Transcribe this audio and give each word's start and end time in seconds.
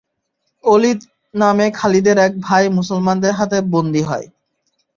Walid 0.63 0.99
নামে 1.33 1.67
খালিদের 1.71 2.17
এক 2.17 2.33
ভাই 2.39 2.63
মুসলমানদের 2.69 3.33
হাতে 3.33 3.57
বন্দি 3.73 4.01
হয়। 4.01 4.27